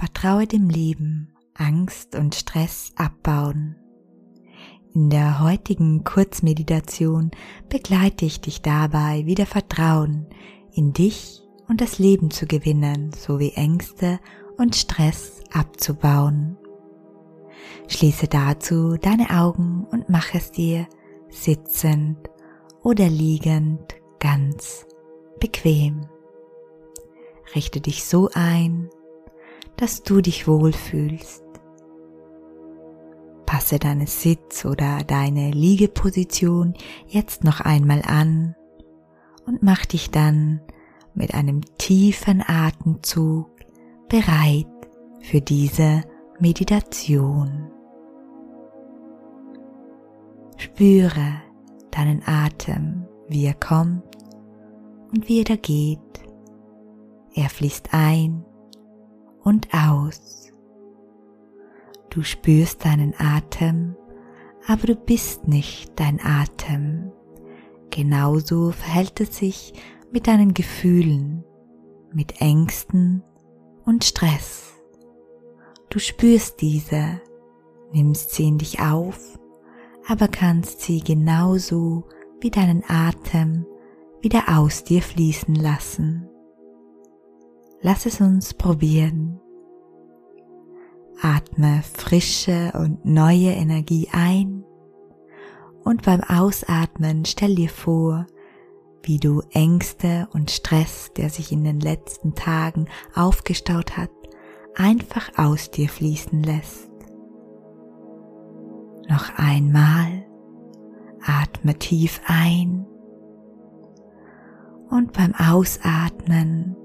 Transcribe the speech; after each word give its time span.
Vertraue 0.00 0.46
dem 0.46 0.70
Leben, 0.70 1.28
Angst 1.52 2.14
und 2.14 2.34
Stress 2.34 2.90
abbauen. 2.96 3.76
In 4.94 5.10
der 5.10 5.40
heutigen 5.40 6.04
Kurzmeditation 6.04 7.32
begleite 7.68 8.24
ich 8.24 8.40
dich 8.40 8.62
dabei, 8.62 9.26
wieder 9.26 9.44
Vertrauen 9.44 10.26
in 10.72 10.94
dich 10.94 11.42
und 11.68 11.82
das 11.82 11.98
Leben 11.98 12.30
zu 12.30 12.46
gewinnen, 12.46 13.12
sowie 13.12 13.52
Ängste 13.56 14.20
und 14.56 14.74
Stress 14.74 15.42
abzubauen. 15.52 16.56
Schließe 17.86 18.26
dazu 18.26 18.96
deine 18.96 19.28
Augen 19.28 19.86
und 19.90 20.08
mach 20.08 20.32
es 20.32 20.50
dir 20.50 20.86
sitzend 21.28 22.16
oder 22.82 23.06
liegend 23.10 23.96
ganz 24.18 24.86
bequem. 25.40 26.06
Richte 27.54 27.82
dich 27.82 28.06
so 28.06 28.30
ein, 28.32 28.88
dass 29.80 30.02
du 30.02 30.20
dich 30.20 30.46
wohlfühlst. 30.46 31.42
Passe 33.46 33.78
deine 33.78 34.06
Sitz- 34.06 34.66
oder 34.66 34.98
deine 35.04 35.50
Liegeposition 35.50 36.74
jetzt 37.08 37.44
noch 37.44 37.60
einmal 37.60 38.02
an 38.06 38.54
und 39.46 39.62
mach 39.62 39.86
dich 39.86 40.10
dann 40.10 40.60
mit 41.14 41.34
einem 41.34 41.62
tiefen 41.78 42.44
Atemzug 42.46 43.48
bereit 44.08 44.66
für 45.20 45.40
diese 45.40 46.02
Meditation. 46.38 47.70
Spüre 50.58 51.40
deinen 51.90 52.22
Atem, 52.26 53.06
wie 53.28 53.46
er 53.46 53.54
kommt 53.54 54.04
und 55.10 55.26
wie 55.26 55.38
er 55.38 55.44
da 55.44 55.56
geht. 55.56 55.98
Er 57.34 57.48
fließt 57.48 57.88
ein 57.92 58.44
und 59.50 59.66
aus. 59.74 60.52
Du 62.08 62.22
spürst 62.22 62.84
deinen 62.84 63.14
Atem, 63.18 63.96
aber 64.68 64.86
du 64.86 64.94
bist 64.94 65.48
nicht 65.48 65.98
dein 65.98 66.20
Atem. 66.24 67.10
Genauso 67.90 68.70
verhält 68.70 69.20
es 69.20 69.36
sich 69.36 69.72
mit 70.12 70.28
deinen 70.28 70.54
Gefühlen, 70.54 71.44
mit 72.12 72.40
Ängsten 72.40 73.24
und 73.84 74.04
Stress. 74.04 74.72
Du 75.88 75.98
spürst 75.98 76.60
diese, 76.60 77.20
nimmst 77.92 78.30
sie 78.30 78.46
in 78.46 78.58
dich 78.58 78.80
auf, 78.80 79.36
aber 80.06 80.28
kannst 80.28 80.82
sie 80.82 81.00
genauso 81.00 82.04
wie 82.40 82.50
deinen 82.50 82.84
Atem 82.86 83.66
wieder 84.20 84.44
aus 84.60 84.84
dir 84.84 85.02
fließen 85.02 85.56
lassen. 85.56 86.30
Lass 87.82 88.04
es 88.04 88.20
uns 88.20 88.52
probieren. 88.52 89.40
Atme 91.22 91.82
frische 91.82 92.72
und 92.74 93.04
neue 93.04 93.50
Energie 93.50 94.08
ein 94.12 94.64
und 95.84 96.02
beim 96.02 96.22
Ausatmen 96.22 97.24
stell 97.24 97.54
dir 97.54 97.68
vor, 97.68 98.26
wie 99.02 99.18
du 99.18 99.42
Ängste 99.52 100.28
und 100.32 100.50
Stress, 100.50 101.12
der 101.16 101.30
sich 101.30 101.52
in 101.52 101.64
den 101.64 101.80
letzten 101.80 102.34
Tagen 102.34 102.86
aufgestaut 103.14 103.96
hat, 103.96 104.10
einfach 104.76 105.30
aus 105.36 105.70
dir 105.70 105.88
fließen 105.88 106.42
lässt. 106.42 106.90
Noch 109.08 109.30
einmal 109.36 110.26
atme 111.22 111.74
tief 111.78 112.20
ein 112.26 112.86
und 114.90 115.12
beim 115.12 115.34
Ausatmen 115.34 116.76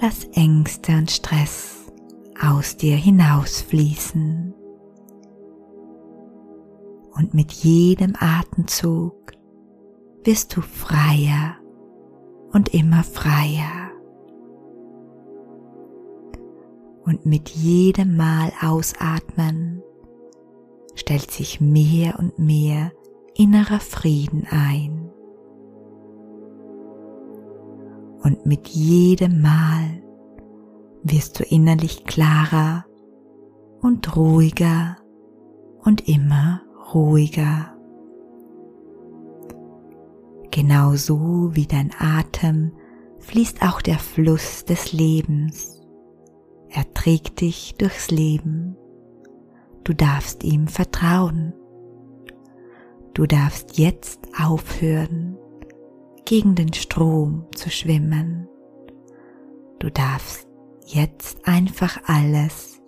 lass 0.00 0.24
Ängste 0.32 0.92
und 0.92 1.10
Stress 1.10 1.77
aus 2.40 2.76
dir 2.76 2.96
hinausfließen. 2.96 4.54
Und 7.14 7.34
mit 7.34 7.52
jedem 7.52 8.14
Atemzug 8.18 9.32
wirst 10.24 10.56
du 10.56 10.60
freier 10.60 11.56
und 12.52 12.74
immer 12.74 13.02
freier. 13.02 13.90
Und 17.04 17.24
mit 17.26 17.48
jedem 17.48 18.16
Mal 18.16 18.52
ausatmen 18.62 19.82
stellt 20.94 21.30
sich 21.30 21.60
mehr 21.60 22.18
und 22.18 22.38
mehr 22.38 22.92
innerer 23.34 23.80
Frieden 23.80 24.46
ein. 24.50 25.10
Und 28.22 28.44
mit 28.44 28.68
jedem 28.68 29.40
Mal 29.40 30.02
wirst 31.10 31.38
du 31.38 31.44
innerlich 31.44 32.04
klarer 32.04 32.84
und 33.80 34.16
ruhiger 34.16 34.96
und 35.84 36.08
immer 36.08 36.62
ruhiger. 36.94 37.74
Genauso 40.50 41.50
wie 41.54 41.66
dein 41.66 41.90
Atem 41.98 42.72
fließt 43.18 43.62
auch 43.62 43.82
der 43.82 43.98
Fluss 43.98 44.64
des 44.64 44.92
Lebens. 44.92 45.80
Er 46.70 46.92
trägt 46.94 47.40
dich 47.40 47.74
durchs 47.78 48.10
Leben. 48.10 48.76
Du 49.84 49.94
darfst 49.94 50.44
ihm 50.44 50.68
vertrauen. 50.68 51.54
Du 53.14 53.26
darfst 53.26 53.78
jetzt 53.78 54.20
aufhören, 54.40 55.36
gegen 56.24 56.54
den 56.54 56.72
Strom 56.72 57.46
zu 57.54 57.70
schwimmen. 57.70 58.48
Du 59.78 59.90
darfst 59.90 60.47
jetzt 60.94 61.46
einfach 61.46 62.00
alles 62.06 62.80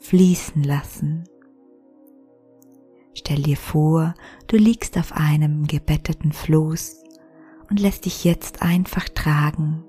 fließen 0.00 0.62
lassen. 0.62 1.24
Stell 3.14 3.42
dir 3.42 3.56
vor, 3.56 4.14
du 4.46 4.56
liegst 4.56 4.96
auf 4.98 5.12
einem 5.12 5.66
gebetteten 5.66 6.32
Floß 6.32 7.02
und 7.70 7.80
lässt 7.80 8.04
dich 8.04 8.24
jetzt 8.24 8.62
einfach 8.62 9.08
tragen 9.08 9.84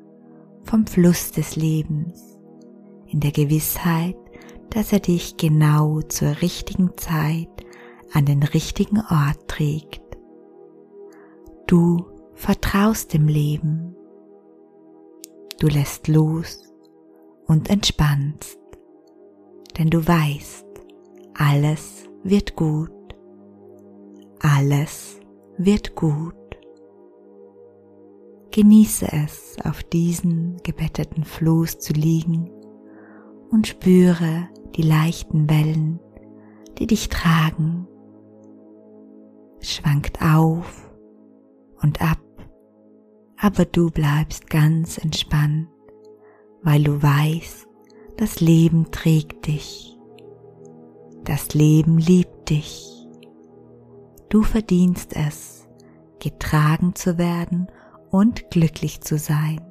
vom 0.64 0.88
Fluss 0.88 1.32
des 1.32 1.56
Lebens, 1.56 2.38
in 3.08 3.20
der 3.20 3.32
Gewissheit, 3.32 4.18
dass 4.70 4.94
er 4.94 5.00
dich 5.00 5.38
genau 5.38 6.02
zur 6.02 6.42
richtigen 6.42 6.92
Zeit 6.98 7.50
an 8.14 8.26
den 8.26 8.44
richtigen 8.44 9.00
Ort 9.00 9.48
trägt. 9.48 10.02
Du 11.68 12.06
vertraust 12.34 13.14
dem 13.14 13.28
Leben. 13.28 13.96
Du 15.60 15.68
lässt 15.68 16.08
los 16.08 16.69
und 17.50 17.70
entspannst, 17.72 18.60
denn 19.78 19.90
du 19.90 20.08
weißt, 20.08 20.68
alles 21.34 22.08
wird 22.24 22.56
gut. 22.56 22.92
Alles 24.40 25.20
wird 25.58 25.96
gut. 25.96 26.36
Genieße 28.52 29.08
es, 29.12 29.58
auf 29.64 29.84
diesen 29.84 30.58
gebetteten 30.64 31.24
Floß 31.24 31.80
zu 31.80 31.94
liegen 31.94 32.52
und 33.50 33.68
spüre 33.68 34.48
die 34.76 34.84
leichten 34.84 35.50
Wellen, 35.50 36.00
die 36.78 36.86
dich 36.86 37.10
tragen. 37.10 37.88
Schwankt 39.60 40.22
auf 40.22 40.90
und 41.82 42.00
ab, 42.00 42.22
aber 43.38 43.66
du 43.66 43.90
bleibst 43.90 44.50
ganz 44.50 45.00
entspannt, 45.00 45.68
weil 46.64 46.84
du 46.84 47.02
weißt, 47.02 47.68
das 48.18 48.42
Leben 48.42 48.92
trägt 48.92 49.48
dich. 49.48 49.98
Das 51.24 51.54
Leben 51.54 51.98
liebt 51.98 52.50
dich. 52.50 53.08
Du 54.30 54.44
verdienst 54.44 55.16
es, 55.16 55.68
getragen 56.20 56.96
zu 56.96 57.18
werden 57.18 57.68
und 58.12 58.52
glücklich 58.52 59.02
zu 59.02 59.18
sein. 59.18 59.62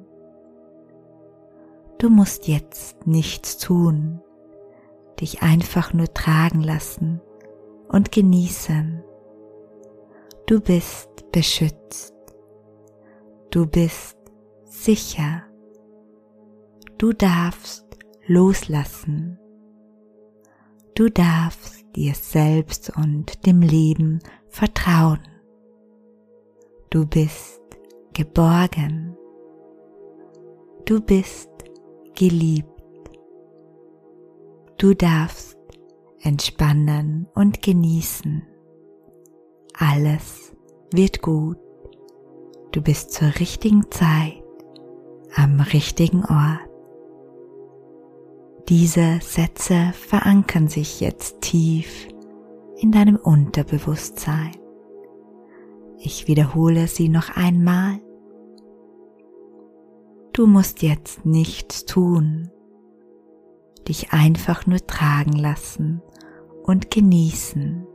Du 1.97 2.09
musst 2.09 2.47
jetzt 2.47 3.05
nichts 3.05 3.57
tun, 3.57 4.21
dich 5.19 5.41
einfach 5.41 5.93
nur 5.93 6.13
tragen 6.13 6.61
lassen 6.61 7.21
und 7.89 8.11
genießen. 8.11 9.03
Du 10.45 10.61
bist 10.61 11.09
beschützt. 11.31 12.13
Du 13.51 13.65
bist 13.67 14.17
sicher. 14.63 15.48
Du 16.99 17.13
darfst 17.13 17.85
loslassen. 18.27 19.39
Du 20.95 21.09
darfst 21.09 21.85
dir 21.95 22.13
selbst 22.13 22.91
und 22.97 23.45
dem 23.45 23.61
Leben 23.61 24.19
vertrauen. 24.49 25.21
Du 26.89 27.05
bist 27.05 27.61
geborgen. 28.11 29.15
Du 30.83 30.99
bist 30.99 31.49
geliebt. 32.15 32.67
Du 34.77 34.93
darfst 34.93 35.57
entspannen 36.21 37.29
und 37.33 37.61
genießen. 37.61 38.45
Alles 39.73 40.53
wird 40.93 41.21
gut. 41.21 41.59
Du 42.73 42.81
bist 42.81 43.13
zur 43.13 43.29
richtigen 43.39 43.89
Zeit 43.89 44.43
am 45.33 45.61
richtigen 45.61 46.25
Ort. 46.25 46.68
Diese 48.69 49.19
Sätze 49.19 49.93
verankern 49.93 50.67
sich 50.67 50.99
jetzt 50.99 51.41
tief 51.41 52.07
in 52.77 52.91
deinem 52.91 53.15
Unterbewusstsein. 53.15 54.55
Ich 55.97 56.27
wiederhole 56.27 56.85
sie 56.85 57.09
noch 57.09 57.35
einmal. 57.35 57.99
Du 60.33 60.45
musst 60.45 60.83
jetzt 60.83 61.25
nichts 61.25 61.85
tun, 61.85 62.51
dich 63.87 64.13
einfach 64.13 64.67
nur 64.67 64.85
tragen 64.85 65.33
lassen 65.33 66.03
und 66.61 66.91
genießen, 66.91 67.87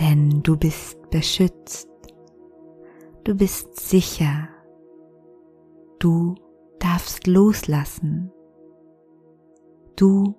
denn 0.00 0.42
du 0.42 0.56
bist 0.56 0.98
beschützt, 1.10 1.88
du 3.22 3.36
bist 3.36 3.78
sicher, 3.78 4.48
du 6.00 6.34
darfst 6.80 7.28
loslassen, 7.28 8.33
du 9.96 10.34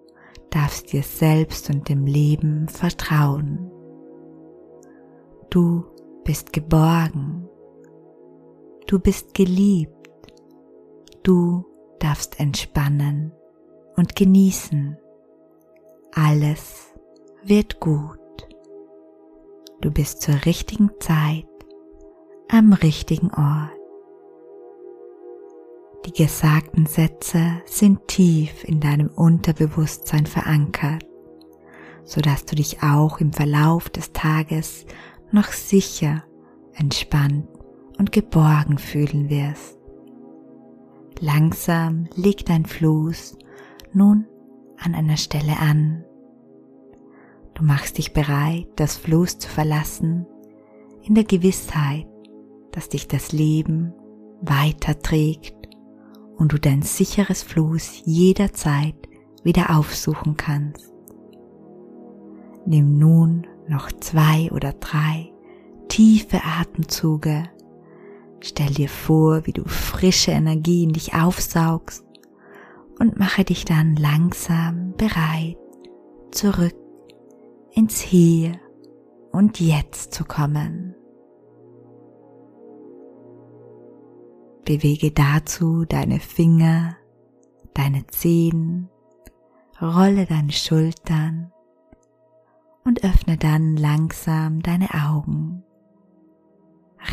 darfst 0.50 0.94
dir 0.94 1.04
selbst 1.04 1.69
und 1.69 1.90
dem 1.90 2.06
Leben 2.06 2.68
vertrauen. 2.68 3.72
Du 5.50 5.86
bist 6.24 6.54
geborgen, 6.54 7.48
du 8.88 9.00
bist 9.00 9.34
geliebt, 9.34 10.10
du 11.24 11.66
darfst 12.00 12.40
entspannen 12.40 13.31
und 13.96 14.16
genießen. 14.16 14.98
Alles 16.13 16.94
wird 17.44 17.80
gut. 17.80 18.19
Du 19.81 19.92
bist 19.92 20.22
zur 20.22 20.46
richtigen 20.46 20.90
Zeit 21.00 21.46
am 22.50 22.74
richtigen 22.74 23.31
Ort. 23.31 23.85
Die 26.06 26.13
gesagten 26.13 26.86
Sätze 26.86 27.63
sind 27.66 28.07
tief 28.07 28.63
in 28.63 28.80
deinem 28.80 29.07
Unterbewusstsein 29.07 30.28
verankert, 30.28 31.04
so 32.04 32.22
dass 32.22 32.46
du 32.46 32.56
dich 32.56 32.84
auch 32.84 33.19
im 33.19 33.34
Verlauf 33.34 33.90
des 33.90 34.13
Tages 34.13 34.86
noch 35.31 35.48
sicher, 35.48 36.24
entspannt 36.75 37.48
und 37.98 38.12
geborgen 38.12 38.78
fühlen 38.78 39.31
wirst. 39.31 39.80
Langsam 41.19 42.07
legt 42.16 42.50
dein 42.50 42.66
Floß 42.66 43.40
nun 43.94 44.28
an 44.78 44.94
einer 44.94 45.18
Stelle 45.18 45.57
an. 45.57 46.04
Du 47.56 47.63
machst 47.63 47.98
dich 47.98 48.13
bereit, 48.13 48.68
das 48.75 48.96
Floß 48.96 49.40
zu 49.40 49.50
verlassen, 49.50 50.28
in 51.02 51.16
der 51.16 51.24
Gewissheit, 51.24 52.06
dass 52.72 52.90
dich 52.90 53.07
das 53.07 53.31
Leben 53.31 53.94
weiterträgt 54.42 55.55
und 56.38 56.52
du 56.52 56.60
dein 56.60 56.82
sicheres 56.82 57.44
Floß 57.44 58.02
jederzeit 58.06 58.96
wieder 59.44 59.78
aufsuchen 59.78 60.38
kannst. 60.38 60.92
Nimm 62.66 62.98
nun 62.98 63.48
noch 63.68 63.92
zwei 63.92 64.50
oder 64.52 64.74
drei 64.74 65.32
tiefe 65.88 66.42
Atemzüge. 66.44 67.50
Stell 68.42 68.74
dir 68.74 68.90
vor, 68.90 69.46
wie 69.46 69.54
du 69.54 69.64
frische 69.66 70.32
Energie 70.32 70.84
in 70.84 70.94
dich 70.94 71.14
aufsaugst 71.14 72.04
und 73.00 73.18
mache 73.20 73.44
dich 73.44 73.66
dann 73.66 73.96
langsam 73.96 74.94
bereit, 74.98 75.58
zurück 76.31 76.76
ins 77.72 78.02
Hier 78.02 78.60
und 79.31 79.60
Jetzt 79.60 80.14
zu 80.14 80.24
kommen. 80.24 80.94
Bewege 84.66 85.12
dazu 85.12 85.86
deine 85.86 86.20
Finger, 86.20 86.98
deine 87.76 88.08
Zehen, 88.08 88.90
rolle 89.80 90.26
deine 90.26 90.52
Schultern 90.52 91.52
und 92.84 93.04
öffne 93.04 93.38
dann 93.38 93.78
langsam 93.78 94.64
deine 94.64 94.90
Augen. 94.92 95.64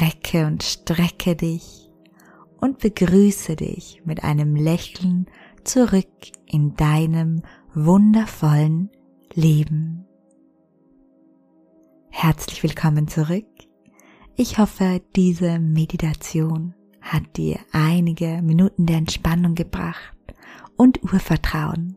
Recke 0.01 0.47
und 0.47 0.63
strecke 0.63 1.37
dich 1.37 1.91
und 2.59 2.79
begrüße 2.79 3.55
dich 3.57 4.01
mit 4.07 4.25
einem 4.25 4.57
Lächeln 4.57 5.27
zurück 5.63 6.07
in 6.47 6.75
deinem 6.77 7.43
wundervollen 7.75 8.91
Leben. 9.35 10.07
Herzlich 12.09 12.63
willkommen 12.63 13.09
zurück. 13.09 13.45
Ich 14.37 14.57
hoffe, 14.57 15.03
diese 15.15 15.59
Meditation 15.59 16.75
hat 17.03 17.37
dir 17.37 17.59
einige 17.73 18.41
Minuten 18.43 18.87
der 18.87 18.97
Entspannung 18.97 19.55
gebracht 19.55 20.15
und 20.77 21.03
Urvertrauen. 21.03 21.97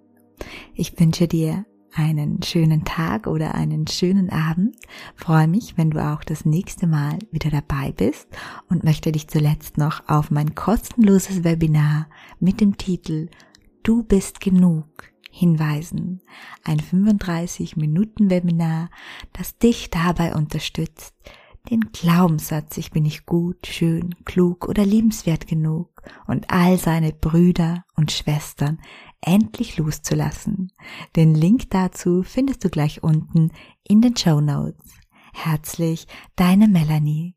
Ich 0.73 0.99
wünsche 0.99 1.27
dir 1.27 1.65
einen 1.93 2.41
schönen 2.43 2.83
Tag 2.83 3.25
oder 3.25 3.55
einen 3.55 3.87
schönen 3.87 4.29
Abend. 4.29 4.75
Freue 5.15 5.47
mich, 5.47 5.77
wenn 5.77 5.91
du 5.91 6.03
auch 6.03 6.23
das 6.23 6.45
nächste 6.45 6.87
Mal 6.87 7.19
wieder 7.31 7.49
dabei 7.49 7.93
bist 7.93 8.27
und 8.69 8.83
möchte 8.83 9.11
dich 9.11 9.29
zuletzt 9.29 9.77
noch 9.77 10.07
auf 10.09 10.29
mein 10.29 10.55
kostenloses 10.55 11.43
Webinar 11.43 12.07
mit 12.39 12.59
dem 12.59 12.77
Titel 12.77 13.29
Du 13.83 14.03
bist 14.03 14.41
genug 14.41 14.85
hinweisen. 15.31 16.21
Ein 16.63 16.79
35 16.79 17.77
Minuten 17.77 18.29
Webinar, 18.29 18.89
das 19.33 19.57
dich 19.57 19.89
dabei 19.89 20.35
unterstützt, 20.35 21.13
den 21.69 21.91
Glaubenssatz, 21.91 22.77
ich 22.77 22.91
bin 22.91 23.03
nicht 23.03 23.25
gut, 23.25 23.67
schön, 23.67 24.15
klug 24.25 24.67
oder 24.67 24.85
liebenswert 24.85 25.47
genug 25.47 26.01
und 26.27 26.49
all 26.49 26.77
seine 26.77 27.11
Brüder 27.11 27.83
und 27.95 28.11
Schwestern 28.11 28.79
endlich 29.21 29.77
loszulassen. 29.77 30.71
Den 31.15 31.33
Link 31.33 31.69
dazu 31.71 32.23
findest 32.23 32.63
du 32.63 32.69
gleich 32.69 33.03
unten 33.03 33.51
in 33.83 34.01
den 34.01 34.15
Show 34.15 34.39
Notes. 34.39 34.93
Herzlich, 35.33 36.07
deine 36.35 36.67
Melanie. 36.67 37.33